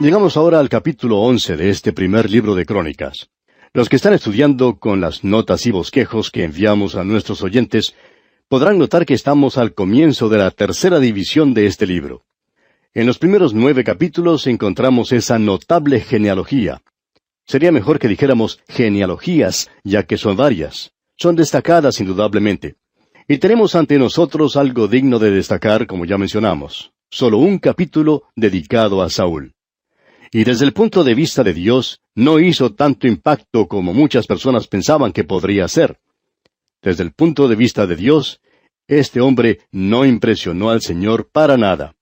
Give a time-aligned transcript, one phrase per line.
[0.00, 3.30] Llegamos ahora al capítulo once de este primer libro de Crónicas.
[3.72, 7.96] Los que están estudiando con las notas y bosquejos que enviamos a nuestros oyentes
[8.46, 12.22] podrán notar que estamos al comienzo de la tercera división de este libro.
[12.94, 16.80] En los primeros nueve capítulos encontramos esa notable genealogía.
[17.44, 20.92] Sería mejor que dijéramos genealogías, ya que son varias.
[21.16, 22.76] Son destacadas indudablemente.
[23.26, 26.92] Y tenemos ante nosotros algo digno de destacar, como ya mencionamos.
[27.10, 29.54] Solo un capítulo dedicado a Saúl.
[30.30, 34.66] Y desde el punto de vista de Dios, no hizo tanto impacto como muchas personas
[34.66, 35.98] pensaban que podría ser.
[36.82, 38.40] Desde el punto de vista de Dios,
[38.86, 41.94] este hombre no impresionó al Señor para nada.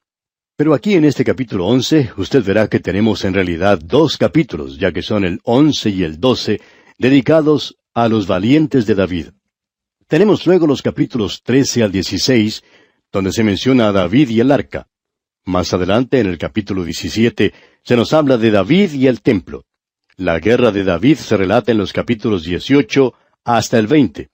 [0.56, 4.90] Pero aquí en este capítulo once, usted verá que tenemos en realidad dos capítulos, ya
[4.90, 6.60] que son el once y el doce,
[6.98, 9.26] dedicados a los valientes de David.
[10.06, 12.62] Tenemos luego los capítulos trece al dieciséis,
[13.12, 14.88] donde se menciona a David y el arca.
[15.46, 19.64] Más adelante, en el capítulo diecisiete, se nos habla de David y el templo.
[20.16, 24.30] La guerra de David se relata en los capítulos dieciocho hasta el veinte.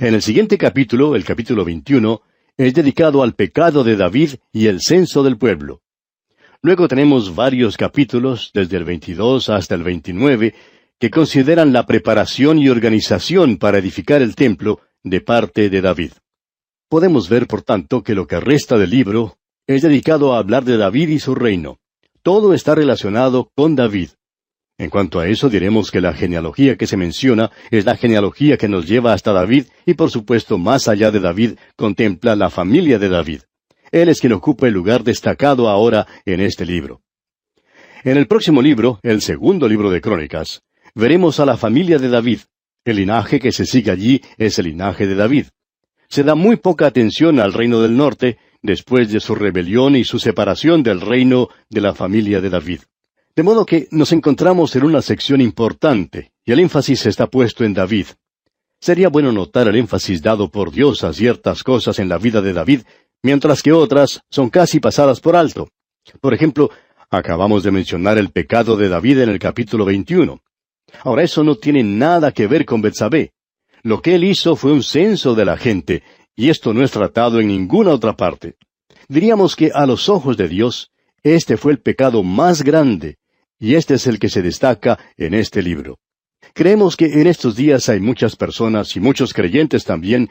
[0.00, 2.20] En el siguiente capítulo, el capítulo 21,
[2.56, 5.82] es dedicado al pecado de David y el censo del pueblo.
[6.62, 10.54] Luego tenemos varios capítulos, desde el 22 hasta el 29,
[10.98, 16.10] que consideran la preparación y organización para edificar el templo de parte de David.
[16.88, 19.38] Podemos ver, por tanto, que lo que resta del libro
[19.74, 21.78] es dedicado a hablar de David y su reino.
[22.22, 24.10] Todo está relacionado con David.
[24.78, 28.66] En cuanto a eso, diremos que la genealogía que se menciona es la genealogía que
[28.66, 33.10] nos lleva hasta David y por supuesto más allá de David contempla la familia de
[33.10, 33.42] David.
[33.92, 37.02] Él es quien ocupa el lugar destacado ahora en este libro.
[38.02, 40.62] En el próximo libro, el segundo libro de Crónicas,
[40.96, 42.40] veremos a la familia de David.
[42.84, 45.46] El linaje que se sigue allí es el linaje de David.
[46.08, 50.18] Se da muy poca atención al reino del norte después de su rebelión y su
[50.18, 52.80] separación del reino de la familia de David.
[53.34, 57.74] De modo que nos encontramos en una sección importante, y el énfasis está puesto en
[57.74, 58.06] David.
[58.80, 62.52] Sería bueno notar el énfasis dado por Dios a ciertas cosas en la vida de
[62.52, 62.82] David,
[63.22, 65.68] mientras que otras son casi pasadas por alto.
[66.20, 66.70] Por ejemplo,
[67.10, 70.40] acabamos de mencionar el pecado de David en el capítulo 21.
[71.04, 73.32] Ahora eso no tiene nada que ver con Betsabé.
[73.82, 76.02] Lo que él hizo fue un censo de la gente,
[76.40, 78.56] y esto no es tratado en ninguna otra parte.
[79.08, 80.90] Diríamos que a los ojos de Dios,
[81.22, 83.18] este fue el pecado más grande,
[83.58, 85.98] y este es el que se destaca en este libro.
[86.54, 90.30] Creemos que en estos días hay muchas personas y muchos creyentes también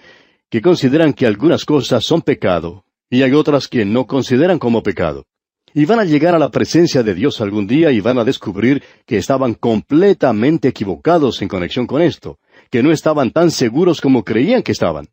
[0.50, 5.28] que consideran que algunas cosas son pecado y hay otras que no consideran como pecado.
[5.75, 8.81] Y van a llegar a la presencia de Dios algún día y van a descubrir
[9.06, 12.40] que estaban completamente equivocados en conexión con esto,
[12.72, 15.08] que no estaban tan seguros como creían que estaban.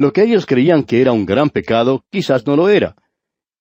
[0.00, 2.96] Lo que ellos creían que era un gran pecado quizás no lo era,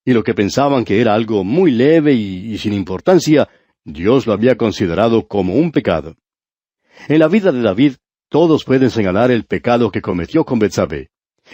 [0.06, 3.50] y lo que pensaban que era algo muy leve y, sin importancia,
[3.84, 6.16] Dios lo había considerado como un pecado.
[7.10, 7.96] En la vida de David,
[8.30, 11.10] todos pueden señalar el pecado que cometió con Betsabé,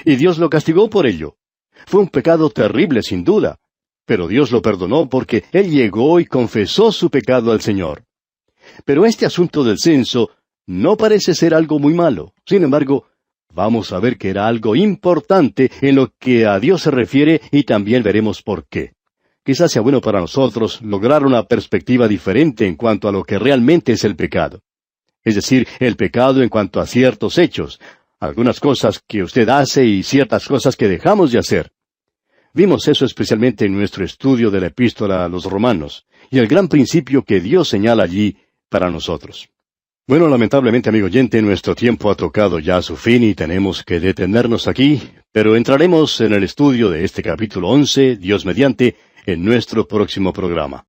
[0.06, 1.36] y Dios lo castigó por ello.
[1.88, 3.58] Fue un pecado terrible, sin duda,
[4.06, 8.04] pero Dios lo perdonó porque él llegó y confesó su pecado al Señor.
[8.86, 10.30] Pero este asunto del censo
[10.68, 12.34] no parece ser algo muy malo.
[12.46, 13.08] Sin embargo,
[13.56, 17.64] vamos a ver que era algo importante en lo que a Dios se refiere y
[17.64, 18.94] también veremos por qué.
[19.44, 23.94] Quizás sea bueno para nosotros lograr una perspectiva diferente en cuanto a lo que realmente
[23.94, 24.62] es el pecado.
[25.24, 27.80] Es decir, el pecado en cuanto a ciertos hechos,
[28.20, 31.72] algunas cosas que usted hace y ciertas cosas que dejamos de hacer.
[32.54, 36.68] Vimos eso especialmente en nuestro estudio de la epístola a los romanos, y el gran
[36.68, 38.38] principio que Dios señala allí
[38.70, 39.50] para nosotros.
[40.08, 44.68] Bueno, lamentablemente, amigo oyente, nuestro tiempo ha tocado ya su fin y tenemos que detenernos
[44.68, 45.02] aquí,
[45.32, 50.86] pero entraremos en el estudio de este capítulo once, Dios mediante, en nuestro próximo programa.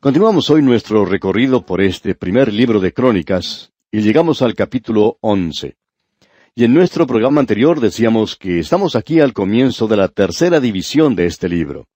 [0.00, 5.76] Continuamos hoy nuestro recorrido por este primer libro de Crónicas y llegamos al capítulo once.
[6.54, 11.16] Y en nuestro programa anterior decíamos que estamos aquí al comienzo de la tercera división
[11.16, 11.86] de este libro.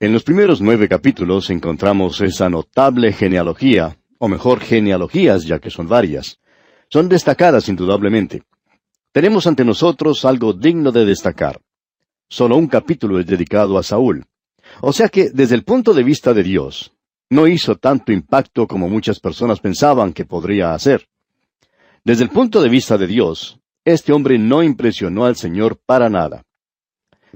[0.00, 5.88] En los primeros nueve capítulos encontramos esa notable genealogía o mejor genealogías, ya que son
[5.88, 6.38] varias.
[6.88, 8.44] Son destacadas indudablemente.
[9.10, 11.60] Tenemos ante nosotros algo digno de destacar.
[12.28, 14.24] Solo un capítulo es dedicado a Saúl.
[14.80, 16.92] O sea que, desde el punto de vista de Dios,
[17.30, 21.08] no hizo tanto impacto como muchas personas pensaban que podría hacer.
[22.04, 26.44] Desde el punto de vista de Dios, este hombre no impresionó al Señor para nada.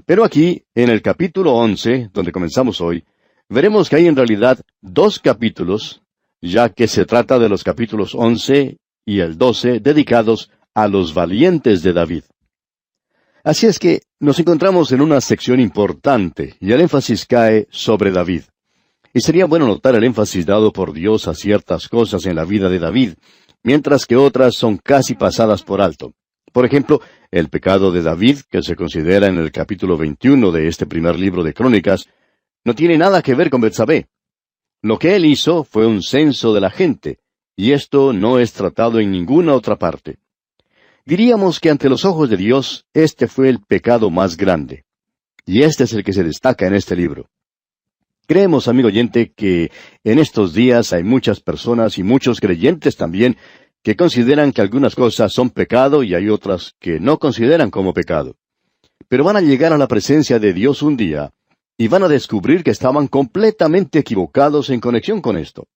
[0.05, 3.03] Pero aquí, en el capítulo once, donde comenzamos hoy,
[3.49, 6.01] veremos que hay en realidad dos capítulos
[6.51, 11.81] ya que se trata de los capítulos once y el doce dedicados a los valientes
[11.83, 12.23] de David.
[13.43, 18.43] Así es que nos encontramos en una sección importante y el énfasis cae sobre David.
[19.13, 22.69] Y sería bueno notar el énfasis dado por Dios a ciertas cosas en la vida
[22.69, 23.13] de David,
[23.63, 26.13] mientras que otras son casi pasadas por alto.
[26.51, 27.01] Por ejemplo,
[27.31, 31.43] el pecado de David, que se considera en el capítulo 21 de este primer libro
[31.43, 32.05] de Crónicas,
[32.65, 34.07] no tiene nada que ver con Betsabé.
[34.81, 37.19] Lo que él hizo fue un censo de la gente,
[37.55, 40.19] y esto no es tratado en ninguna otra parte.
[41.05, 44.85] Diríamos que ante los ojos de Dios este fue el pecado más grande.
[45.45, 47.29] Y este es el que se destaca en este libro.
[48.27, 49.71] Creemos, amigo oyente, que
[50.03, 53.37] en estos días hay muchas personas y muchos creyentes también
[53.81, 58.35] que consideran que algunas cosas son pecado y hay otras que no consideran como pecado.
[59.07, 61.31] Pero van a llegar a la presencia de Dios un día
[61.77, 65.67] y van a descubrir que estaban completamente equivocados en conexión con esto,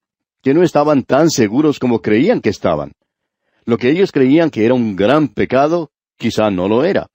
[0.41, 2.93] que no estaban tan seguros como creían que estaban.
[3.65, 7.07] Lo que ellos creían que era un gran pecado, quizá no lo era.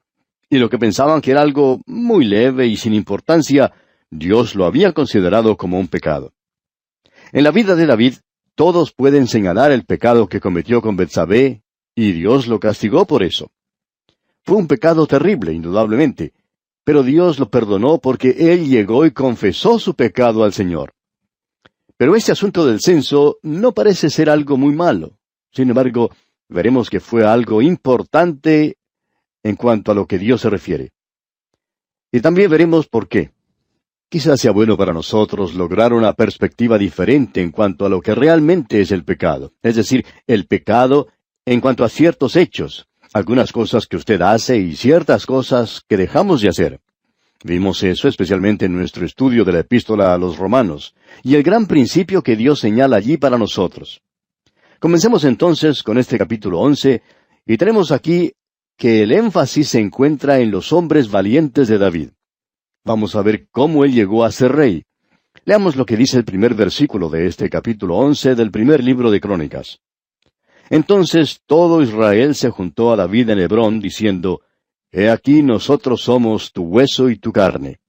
[0.49, 3.73] Y lo que pensaban que era algo muy leve y sin importancia,
[4.11, 6.33] Dios lo había considerado como un pecado.
[7.33, 8.15] En la vida de David,
[8.55, 11.63] todos pueden señalar el pecado que cometió con Betsabé,
[11.97, 13.51] y Dios lo castigó por eso.
[14.43, 16.33] Fue un pecado terrible, indudablemente,
[16.87, 20.93] pero Dios lo perdonó porque él llegó y confesó su pecado al Señor.
[21.97, 25.19] Pero este asunto del censo no parece ser algo muy malo.
[25.51, 26.13] Sin embargo,
[26.49, 28.79] veremos que fue algo importante
[29.43, 30.93] en cuanto a lo que Dios se refiere.
[32.13, 33.33] Y también veremos por qué.
[34.09, 38.81] Quizás sea bueno para nosotros lograr una perspectiva diferente en cuanto a lo que realmente
[38.81, 41.09] es el pecado, es decir, el pecado
[41.45, 46.41] en cuanto a ciertos hechos, algunas cosas que usted hace y ciertas cosas que dejamos
[46.41, 46.81] de hacer.
[47.45, 51.67] Vimos eso especialmente en nuestro estudio de la epístola a los romanos, y el gran
[51.67, 54.01] principio que Dios señala allí para nosotros.
[54.81, 57.03] Comencemos entonces con este capítulo once,
[57.47, 58.33] y tenemos aquí
[58.77, 62.11] que el énfasis se encuentra en los hombres valientes de David.
[62.85, 64.85] Vamos a ver cómo él llegó a ser rey.
[65.45, 69.21] Leamos lo que dice el primer versículo de este capítulo once del primer libro de
[69.21, 69.81] Crónicas.
[70.71, 74.41] Entonces todo Israel se juntó a David en Hebrón, diciendo,
[74.91, 77.81] He aquí nosotros somos tu hueso y tu carne.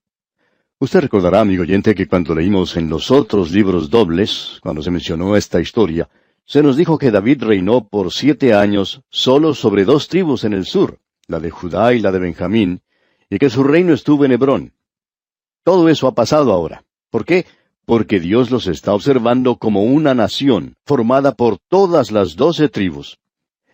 [0.80, 5.34] Usted recordará, amigo oyente, que cuando leímos en los otros libros dobles, cuando se mencionó
[5.36, 6.08] esta historia,
[6.44, 10.64] se nos dijo que David reinó por siete años solo sobre dos tribus en el
[10.64, 12.82] sur, la de Judá y la de Benjamín,
[13.28, 14.72] y que su reino estuvo en Hebrón.
[15.64, 16.84] Todo eso ha pasado ahora.
[17.10, 17.46] ¿Por qué?
[17.88, 23.16] Porque Dios los está observando como una nación, formada por todas las doce tribus.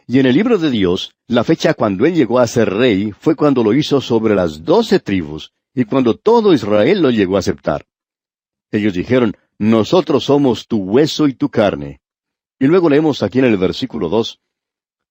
[0.06, 3.34] Y en el libro de Dios, la fecha cuando Él llegó a ser rey fue
[3.34, 7.87] cuando lo hizo sobre las doce tribus, y cuando todo Israel lo llegó a aceptar.
[8.70, 12.00] Ellos dijeron, Nosotros somos tu hueso y tu carne.
[12.60, 14.38] Y luego leemos aquí en el versículo dos,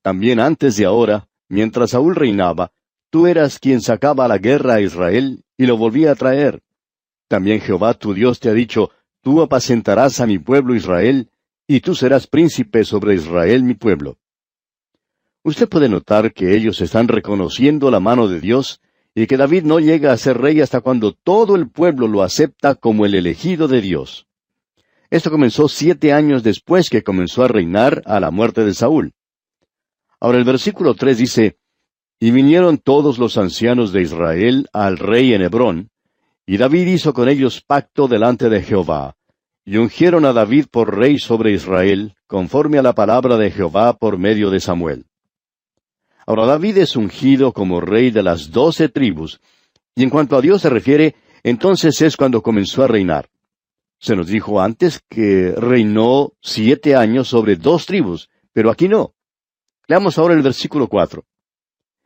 [0.01, 2.71] También antes de ahora, mientras Saúl reinaba,
[3.09, 6.63] tú eras quien sacaba la guerra a Israel y lo volvía a traer.
[7.27, 8.91] También Jehová tu Dios te ha dicho,
[9.21, 11.29] Tú apacentarás a mi pueblo Israel,
[11.65, 14.17] y tú serás príncipe sobre Israel mi pueblo.
[15.43, 18.81] Usted puede notar que ellos están reconociendo la mano de Dios
[19.15, 22.75] y que David no llega a ser rey hasta cuando todo el pueblo lo acepta
[22.75, 24.27] como el elegido de Dios.
[25.09, 29.13] Esto comenzó siete años después que comenzó a reinar a la muerte de Saúl.
[30.19, 31.57] Ahora el versículo tres dice,
[32.19, 35.91] Y vinieron todos los ancianos de Israel al rey en Hebrón,
[36.45, 39.15] y David hizo con ellos pacto delante de Jehová,
[39.65, 44.17] y ungieron a David por rey sobre Israel, conforme a la palabra de Jehová por
[44.17, 45.05] medio de Samuel.
[46.25, 49.39] Ahora David es ungido como rey de las doce tribus,
[49.95, 53.29] y en cuanto a Dios se refiere, entonces es cuando comenzó a reinar.
[53.99, 59.13] Se nos dijo antes que reinó siete años sobre dos tribus, pero aquí no.
[59.87, 61.25] Leamos ahora el versículo cuatro.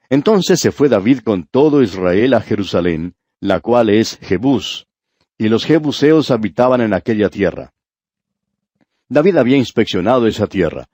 [0.09, 4.87] Entonces se fue David con todo Israel a Jerusalén, la cual es Jebús,
[5.37, 7.73] y los jebuseos habitaban en aquella tierra.
[9.09, 10.89] David había inspeccionado esa tierra.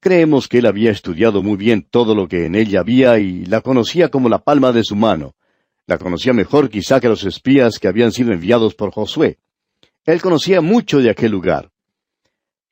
[0.00, 3.60] Creemos que él había estudiado muy bien todo lo que en ella había y la
[3.60, 5.34] conocía como la palma de su mano.
[5.86, 9.38] La conocía mejor quizá que los espías que habían sido enviados por Josué.
[10.04, 11.70] Él conocía mucho de aquel lugar.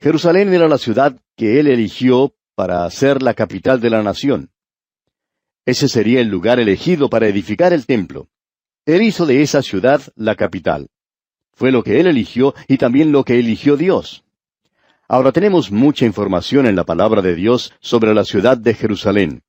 [0.01, 4.51] Jerusalén era la ciudad que él eligió para ser la capital de la nación.
[5.67, 8.29] Ese sería el lugar elegido para edificar el templo.
[8.91, 10.89] Él hizo de esa ciudad la capital.
[11.53, 14.25] Fue lo que él eligió y también lo que eligió Dios.
[15.07, 19.43] Ahora tenemos mucha información en la palabra de Dios sobre la ciudad de Jerusalén.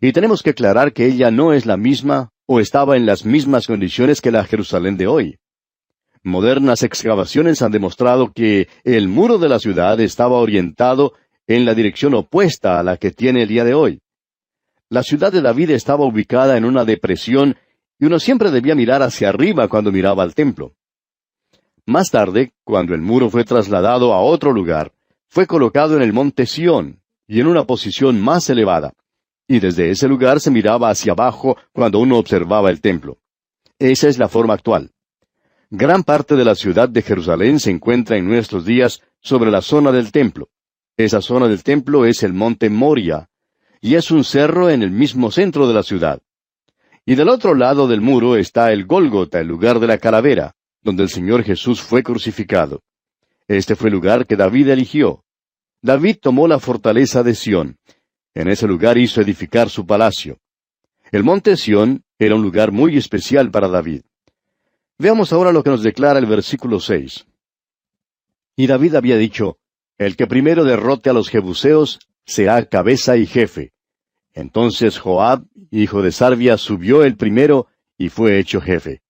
[0.00, 3.68] Y tenemos que aclarar que ella no es la misma o estaba en las mismas
[3.68, 5.38] condiciones que la Jerusalén de hoy.
[6.24, 11.12] Modernas excavaciones han demostrado que el muro de la ciudad estaba orientado
[11.46, 14.00] en la dirección opuesta a la que tiene el día de hoy.
[14.88, 17.56] La ciudad de David estaba ubicada en una depresión
[17.98, 20.74] y uno siempre debía mirar hacia arriba cuando miraba al templo.
[21.86, 24.92] Más tarde, cuando el muro fue trasladado a otro lugar,
[25.28, 28.94] fue colocado en el monte Sión, y en una posición más elevada.
[29.46, 33.18] Y desde ese lugar se miraba hacia abajo cuando uno observaba el templo.
[33.78, 34.92] Esa es la forma actual.
[35.70, 39.92] Gran parte de la ciudad de Jerusalén se encuentra en nuestros días sobre la zona
[39.92, 40.48] del templo.
[40.96, 43.28] Esa zona del templo es el monte Moria,
[43.80, 46.22] y es un cerro en el mismo centro de la ciudad.
[47.06, 51.02] Y del otro lado del muro está el Gólgota, el lugar de la calavera, donde
[51.02, 52.82] el Señor Jesús fue crucificado.
[53.46, 55.22] Este fue el lugar que David eligió.
[55.82, 57.76] David tomó la fortaleza de Sión.
[58.34, 60.38] En ese lugar hizo edificar su palacio.
[61.12, 64.02] El monte Sión era un lugar muy especial para David.
[64.96, 67.26] Veamos ahora lo que nos declara el versículo seis.
[68.56, 69.58] Y David había dicho,
[69.98, 73.73] El que primero derrote a los jebuseos será cabeza y jefe.
[74.34, 79.00] Entonces Joab, hijo de Sarvia, subió el primero y fue hecho jefe.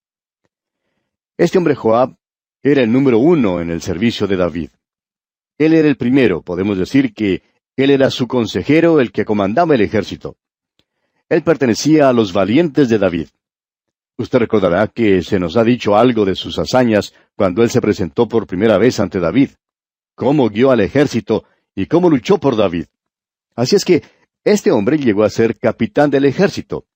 [1.37, 2.15] Este hombre Joab
[2.63, 4.71] era el número uno en el servicio de David.
[5.59, 7.43] Él era el primero, podemos decir que
[7.77, 10.37] él era su consejero, el que comandaba el ejército.
[11.29, 13.29] Él pertenecía a los valientes de David.
[14.17, 18.29] Usted recordará que se nos ha dicho algo de sus hazañas cuando él se presentó
[18.29, 19.51] por primera vez ante David,
[20.15, 22.87] cómo guió al ejército y cómo luchó por David.
[23.57, 24.03] Así es que
[24.45, 26.87] este hombre llegó a ser capitán del ejército.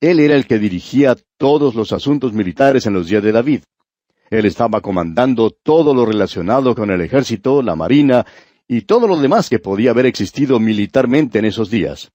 [0.00, 3.62] Él era el que dirigía todos los asuntos militares en los días de David.
[4.30, 8.26] Él estaba comandando todo lo relacionado con el ejército, la marina
[8.66, 12.12] y todo lo demás que podía haber existido militarmente en esos días.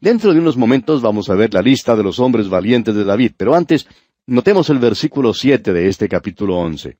[0.00, 3.32] Dentro de unos momentos vamos a ver la lista de los hombres valientes de David,
[3.36, 3.88] pero antes
[4.26, 6.98] notemos el versículo siete de este capítulo once.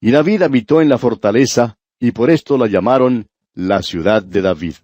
[0.00, 4.74] Y David habitó en la fortaleza, y por esto la llamaron la ciudad de David.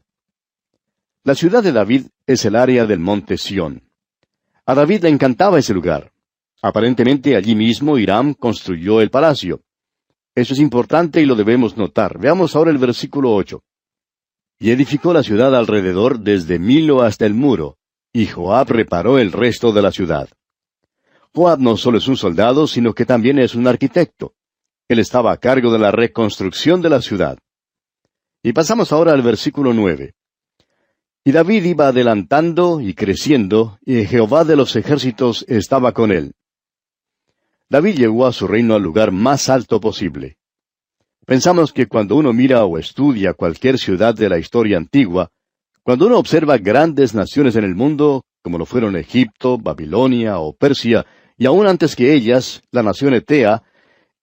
[1.27, 3.83] La ciudad de David es el área del monte Sión.
[4.65, 6.13] A David le encantaba ese lugar.
[6.63, 9.61] Aparentemente allí mismo Hiram construyó el palacio.
[10.37, 12.17] Eso es importante y lo debemos notar.
[12.21, 13.65] Veamos ahora el versículo ocho
[14.61, 17.77] y edificó la ciudad alrededor desde Milo hasta el muro,
[18.13, 20.29] y Joab reparó el resto de la ciudad.
[21.35, 24.35] Joab no solo es un soldado, sino que también es un arquitecto.
[24.89, 27.37] Él estaba a cargo de la reconstrucción de la ciudad.
[28.45, 30.15] Y pasamos ahora al versículo nueve.
[31.27, 36.35] Y David iba adelantando y creciendo, y Jehová de los ejércitos estaba con él.
[37.69, 40.37] David llegó a su reino al lugar más alto posible.
[41.27, 45.31] Pensamos que cuando uno mira o estudia cualquier ciudad de la historia antigua,
[45.83, 51.07] cuando uno observa grandes naciones en el mundo, como lo fueron Egipto, Babilonia o Persia,
[51.37, 53.65] y aún antes que ellas, la nación Etea,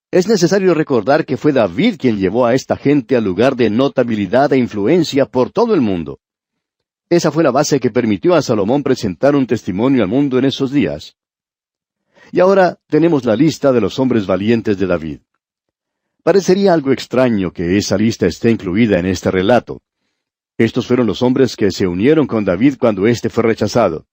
[0.10, 4.54] es necesario recordar que fue David quien llevó a esta gente al lugar de notabilidad
[4.54, 6.22] e influencia por todo el mundo.
[7.14, 10.72] Esa fue la base que permitió a Salomón presentar un testimonio al mundo en esos
[10.72, 11.16] días.
[12.32, 15.20] Y ahora tenemos la lista de los hombres valientes de David.
[16.24, 19.84] Parecería algo extraño que esa lista esté incluida en este relato.
[20.58, 24.08] Estos fueron los hombres que se unieron con David cuando éste fue rechazado.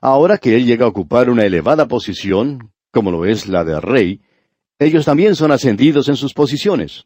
[0.00, 4.20] Ahora que él llega a ocupar una elevada posición, como lo es la de rey,
[4.78, 7.04] ellos también son ascendidos en sus posiciones.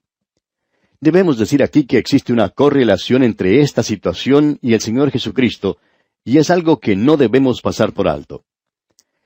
[1.01, 5.79] Debemos decir aquí que existe una correlación entre esta situación y el Señor Jesucristo,
[6.25, 8.45] y es algo que no debemos pasar por alto.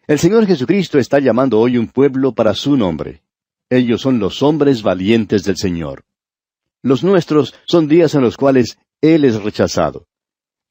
[0.06, 3.22] El Señor Jesucristo está llamando hoy un pueblo para su nombre,
[3.72, 6.04] ellos son los hombres valientes del Señor.
[6.82, 10.08] Los nuestros son días en los cuales Él es rechazado.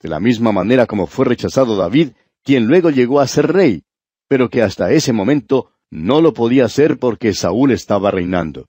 [0.01, 2.09] De la misma manera como fue rechazado David,
[2.43, 3.83] quien luego llegó a ser rey,
[4.27, 8.67] pero que hasta ese momento no lo podía hacer porque Saúl estaba reinando.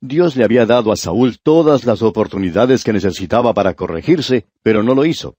[0.00, 4.94] Dios le había dado a Saúl todas las oportunidades que necesitaba para corregirse, pero no
[4.94, 5.36] lo hizo.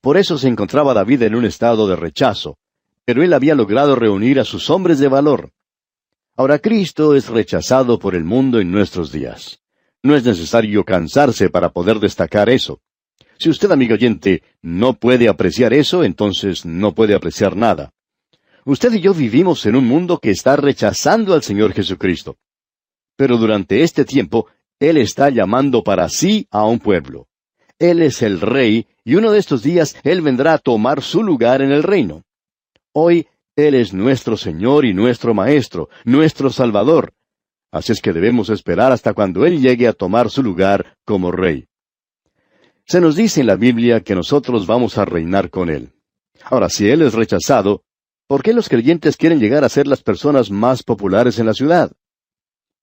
[0.00, 2.56] Por eso se encontraba David en un estado de rechazo,
[3.04, 5.50] pero él había logrado reunir a sus hombres de valor.
[6.36, 9.60] Ahora Cristo es rechazado por el mundo en nuestros días.
[10.02, 12.80] No es necesario cansarse para poder destacar eso.
[13.38, 17.92] Si usted, amigo oyente, no puede apreciar eso, entonces no puede apreciar nada.
[18.64, 22.36] Usted y yo vivimos en un mundo que está rechazando al Señor Jesucristo.
[23.16, 24.46] Pero durante este tiempo,
[24.80, 27.28] Él está llamando para sí a un pueblo.
[27.78, 31.62] Él es el rey, y uno de estos días Él vendrá a tomar su lugar
[31.62, 32.24] en el reino.
[32.92, 37.12] Hoy él es nuestro Señor y nuestro Maestro, nuestro Salvador.
[37.70, 41.68] Así es que debemos esperar hasta cuando Él llegue a tomar su lugar como Rey.
[42.86, 45.92] Se nos dice en la Biblia que nosotros vamos a reinar con Él.
[46.44, 47.84] Ahora, si Él es rechazado,
[48.26, 51.92] ¿por qué los creyentes quieren llegar a ser las personas más populares en la ciudad?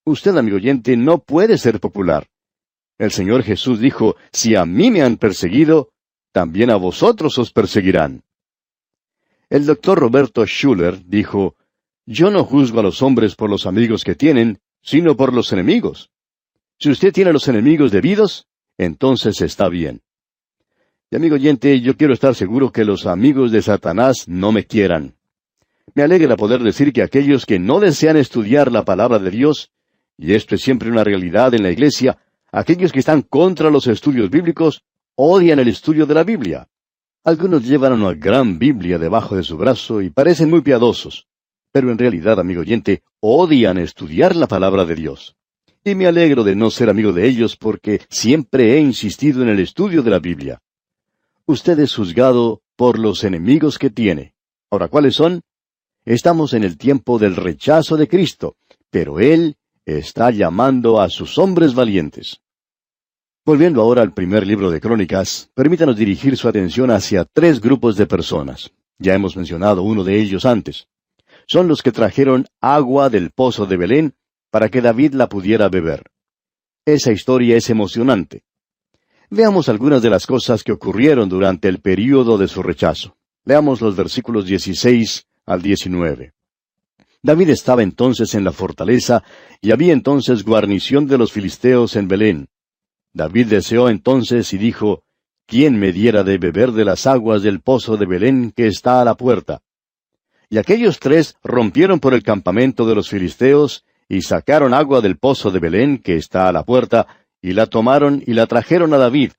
[0.10, 2.26] Usted, amigo oyente, no puede ser popular.
[2.98, 5.92] El Señor Jesús dijo, si a mí me han perseguido,
[6.32, 8.24] también a vosotros os perseguirán.
[9.52, 11.56] El doctor Roberto Schuller dijo,
[12.08, 16.10] Yo no juzgo a los hombres por los amigos que tienen, sino por los enemigos.
[16.80, 18.48] Si usted tiene los enemigos debidos,
[18.80, 20.02] entonces está bien.
[21.12, 25.18] Y amigo oyente, yo quiero estar seguro que los amigos de Satanás no me quieran.
[25.94, 29.72] Me alegra poder decir que aquellos que no desean estudiar la palabra de Dios,
[30.22, 32.18] y esto es siempre una realidad en la iglesia,
[32.52, 34.84] aquellos que están contra los estudios bíblicos,
[35.16, 36.68] odian el estudio de la Biblia.
[37.24, 41.28] Algunos llevan una gran Biblia debajo de su brazo y parecen muy piadosos,
[41.72, 45.38] pero en realidad, amigo oyente, odian estudiar la palabra de Dios.
[45.86, 49.60] Y me alegro de no ser amigo de ellos porque siempre he insistido en el
[49.60, 50.62] estudio de la Biblia.
[51.46, 54.34] Usted es juzgado por los enemigos que tiene.
[54.70, 55.44] Ahora, ¿cuáles son?
[56.04, 58.58] Estamos en el tiempo del rechazo de Cristo,
[58.90, 59.56] pero Él
[59.98, 62.42] está llamando a sus hombres valientes.
[63.46, 68.06] Volviendo ahora al primer libro de Crónicas, permítanos dirigir su atención hacia tres grupos de
[68.06, 68.72] personas.
[69.00, 70.88] Ya hemos mencionado uno de ellos antes
[71.50, 74.14] son los que trajeron agua del pozo de Belén
[74.52, 76.04] para que David la pudiera beber.
[76.86, 78.44] Esa historia es emocionante.
[79.32, 83.18] Veamos algunas de las cosas que ocurrieron durante el período de su rechazo.
[83.46, 86.34] Leamos los versículos 16 al 19.
[87.22, 89.24] David estaba entonces en la fortaleza
[89.62, 92.48] y había entonces guarnición de los filisteos en Belén.
[93.14, 95.04] David deseó entonces y dijo,
[95.46, 99.06] ¿quién me diera de beber de las aguas del pozo de Belén que está a
[99.06, 99.62] la puerta?
[100.50, 105.52] Y aquellos tres rompieron por el campamento de los filisteos, y sacaron agua del pozo
[105.52, 107.06] de Belén, que está a la puerta,
[107.42, 109.34] y la tomaron y la trajeron a David.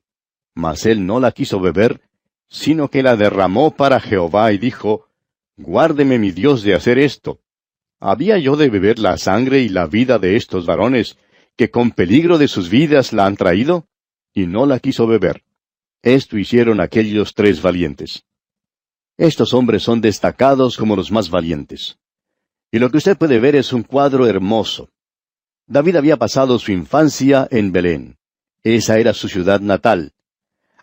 [0.55, 2.01] Mas él no la quiso beber,
[2.49, 5.09] sino que la derramó para Jehová y dijo,
[5.57, 7.41] Guárdeme mi Dios de hacer esto.
[8.01, 11.19] ¿Había yo de beber la sangre y la vida de estos varones,
[11.57, 13.87] que con peligro de sus vidas la han traído?
[14.33, 15.43] Y no la quiso beber.
[16.03, 18.25] Esto hicieron aquellos tres valientes.
[19.19, 21.99] Estos hombres son destacados como los más valientes.
[22.73, 24.89] Y lo que usted puede ver es un cuadro hermoso.
[25.67, 28.17] David había pasado su infancia en Belén.
[28.63, 30.13] Esa era su ciudad natal.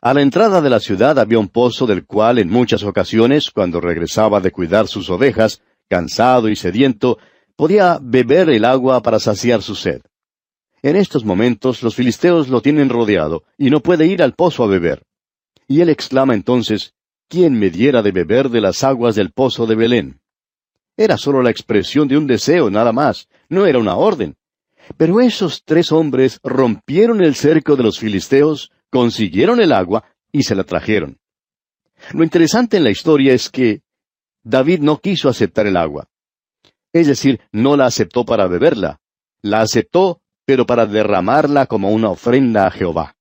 [0.01, 3.82] A la entrada de la ciudad había un pozo del cual en muchas ocasiones, cuando
[3.82, 7.17] regresaba de cuidar sus ovejas, cansado y sediento,
[7.56, 10.02] podía beber el agua para saciar su sed.
[10.82, 14.67] En estos momentos los filisteos lo tienen rodeado y no puede ir al pozo a
[14.67, 15.04] beber.
[15.67, 16.93] Y él exclama entonces,
[17.28, 20.21] ¿quién me diera de beber de las aguas del pozo de Belén?
[20.95, 24.36] Era solo la expresión de un deseo, nada más, no era una orden.
[24.95, 30.56] Pero esos tres hombres rompieron el cerco de los filisteos, consiguieron el agua y se
[30.56, 31.19] la trajeron.
[32.13, 33.82] Lo interesante en la historia es que
[34.47, 36.07] David no quiso aceptar el agua.
[36.93, 38.99] Es decir, no la aceptó para beberla.
[39.41, 43.15] La aceptó, pero para derramarla como una ofrenda a Jehová.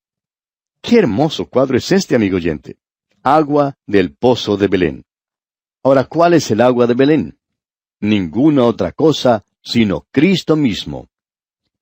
[0.81, 2.79] Qué hermoso cuadro es este, amigo oyente
[3.27, 5.05] agua del pozo de Belén.
[5.83, 7.39] Ahora, ¿cuál es el agua de Belén?
[7.99, 11.09] Ninguna otra cosa sino Cristo mismo.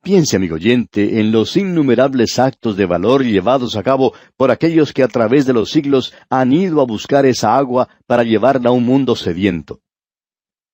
[0.04, 5.02] Piense, amigo oyente, en los innumerables actos de valor llevados a cabo por aquellos que
[5.02, 8.84] a través de los siglos han ido a buscar esa agua para llevarla a un
[8.84, 9.80] mundo sediento.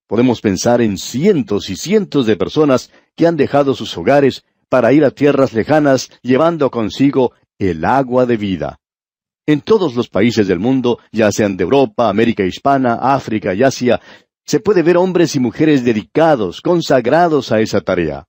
[0.08, 5.04] Podemos pensar en cientos y cientos de personas que han dejado sus hogares para ir
[5.04, 8.80] a tierras lejanas llevando consigo el agua de vida.
[9.46, 14.00] En todos los países del mundo, ya sean de Europa, América Hispana, África y Asia,
[14.44, 18.26] se puede ver hombres y mujeres dedicados, consagrados a esa tarea.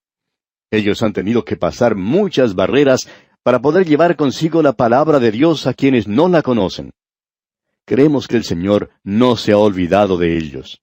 [0.72, 3.06] Ellos han tenido que pasar muchas barreras
[3.42, 6.92] para poder llevar consigo la palabra de Dios a quienes no la conocen.
[7.84, 10.80] Creemos que el Señor no se ha olvidado de ellos.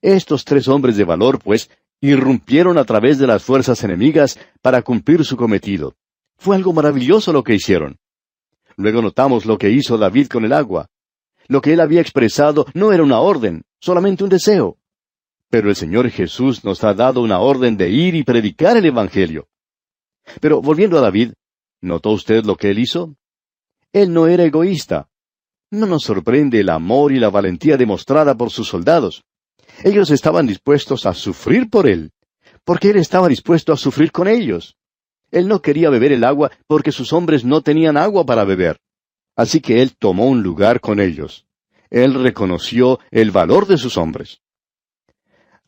[0.00, 1.70] Estos tres hombres de valor, pues,
[2.00, 5.94] irrumpieron a través de las fuerzas enemigas para cumplir su cometido.
[6.38, 7.98] Fue algo maravilloso lo que hicieron.
[8.76, 10.86] Luego notamos lo que hizo David con el agua.
[11.46, 14.77] Lo que él había expresado no era una orden, solamente un deseo.
[15.50, 19.48] Pero el Señor Jesús nos ha dado una orden de ir y predicar el Evangelio.
[20.40, 21.32] Pero volviendo a David,
[21.80, 23.16] ¿notó usted lo que él hizo?
[23.92, 25.08] Él no era egoísta.
[25.70, 29.24] No nos sorprende el amor y la valentía demostrada por sus soldados.
[29.84, 32.12] Ellos estaban dispuestos a sufrir por él,
[32.64, 34.76] porque él estaba dispuesto a sufrir con ellos.
[35.30, 38.80] Él no quería beber el agua porque sus hombres no tenían agua para beber.
[39.36, 41.46] Así que él tomó un lugar con ellos.
[41.90, 44.40] Él reconoció el valor de sus hombres.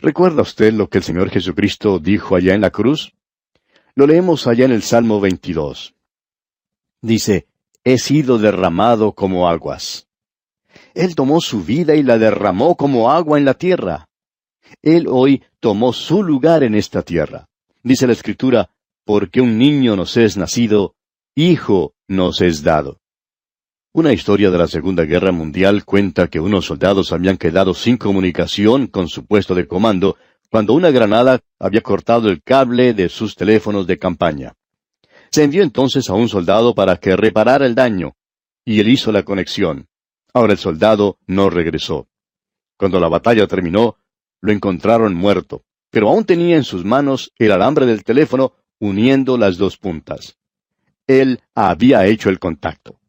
[0.03, 3.13] ¿Recuerda usted lo que el Señor Jesucristo dijo allá en la cruz?
[3.95, 5.95] Lo leemos allá en el Salmo 22.
[7.03, 7.47] Dice,
[7.85, 10.09] he sido derramado como aguas.
[10.95, 14.09] Él tomó su vida y la derramó como agua en la tierra.
[14.81, 17.49] Él hoy tomó su lugar en esta tierra.
[17.83, 18.71] Dice la Escritura,
[19.05, 20.95] porque un niño nos es nacido,
[21.35, 23.01] hijo nos es dado.
[23.93, 28.87] Una historia de la Segunda Guerra Mundial cuenta que unos soldados habían quedado sin comunicación
[28.87, 30.17] con su puesto de comando
[30.49, 34.55] cuando una granada había cortado el cable de sus teléfonos de campaña.
[35.33, 38.15] Se envió entonces a un soldado para que reparara el daño,
[38.65, 39.89] y él hizo la conexión.
[40.33, 42.07] Ahora el soldado no regresó.
[42.77, 43.97] Cuando la batalla terminó,
[44.41, 49.57] lo encontraron muerto, pero aún tenía en sus manos el alambre del teléfono uniendo las
[49.57, 50.39] dos puntas.
[51.09, 53.00] Él había hecho el contacto.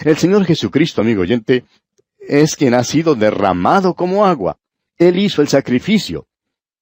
[0.00, 1.64] El Señor Jesucristo, amigo oyente,
[2.18, 4.58] es quien ha sido derramado como agua.
[4.96, 6.26] Él hizo el sacrificio.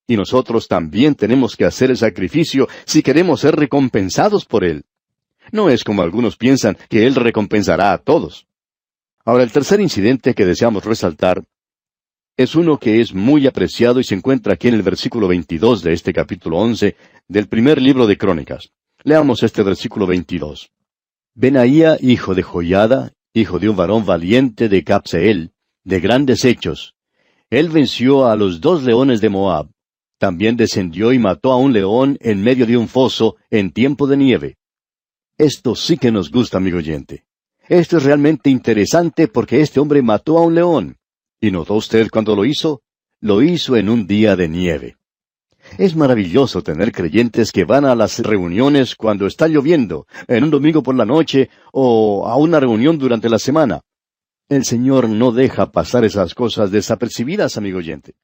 [0.07, 4.85] Y nosotros también tenemos que hacer el sacrificio si queremos ser recompensados por Él.
[5.53, 8.46] No es como algunos piensan que Él recompensará a todos.
[9.25, 11.44] Ahora, el tercer incidente que deseamos resaltar
[12.37, 15.92] es uno que es muy apreciado y se encuentra aquí en el versículo 22 de
[15.92, 16.96] este capítulo 11
[17.29, 18.73] del primer libro de Crónicas.
[19.05, 20.70] Leamos este versículo 22.
[21.35, 25.53] Benaía, hijo de Joyada, hijo de un varón valiente de Capseel,
[25.85, 26.95] de grandes hechos.
[27.51, 29.71] Él venció a los dos leones de Moab.
[30.19, 34.16] También descendió y mató a un león en medio de un foso en tiempo de
[34.16, 34.57] nieve.
[35.38, 37.25] Esto sí que nos gusta, amigo oyente.
[37.69, 40.97] Esto es realmente interesante porque este hombre mató a un león.
[41.40, 42.83] ¿Y notó usted cuando lo hizo?
[43.21, 44.97] Lo hizo en un día de nieve.
[45.78, 50.83] Es maravilloso tener creyentes que van a las reuniones cuando está lloviendo, en un domingo
[50.83, 53.80] por la noche o a una reunión durante la semana.
[54.48, 58.14] El Señor no deja pasar esas cosas desapercibidas, amigo oyente.